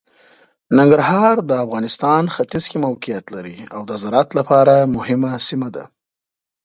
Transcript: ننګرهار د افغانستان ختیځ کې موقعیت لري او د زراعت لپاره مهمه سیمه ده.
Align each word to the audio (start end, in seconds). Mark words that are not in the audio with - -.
ننګرهار 0.77 1.35
د 1.49 1.51
افغانستان 1.65 2.23
ختیځ 2.35 2.63
کې 2.71 2.77
موقعیت 2.85 3.25
لري 3.35 3.57
او 3.75 3.81
د 3.89 3.91
زراعت 4.01 4.29
لپاره 4.39 4.75
مهمه 4.95 5.31
سیمه 5.47 5.69
ده. 5.75 5.83